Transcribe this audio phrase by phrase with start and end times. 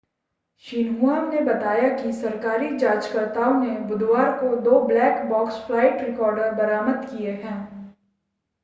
[0.63, 7.05] Xinhua ने बताया कि सरकारी जांचकर्ताओं ने बुधवार को दो ब्लैक बॉक्स फ़्लाइट रिकॉर्डर बरामद
[7.05, 7.57] किए हैं